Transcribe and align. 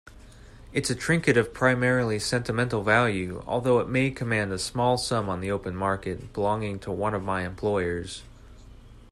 It's 0.73 0.89
a 0.89 0.95
trinket 0.95 1.37
of 1.37 1.53
primarily 1.53 2.17
sentimental 2.17 2.81
value, 2.81 3.43
although 3.45 3.79
it 3.79 3.87
might 3.87 4.15
command 4.15 4.51
a 4.51 4.57
small 4.57 4.97
sum 4.97 5.29
on 5.29 5.41
the 5.41 5.51
open 5.51 5.75
market, 5.75 6.33
belonging 6.33 6.79
to 6.79 6.91
one 6.91 7.13
of 7.13 7.21
my 7.21 7.45
employers. 7.45 8.23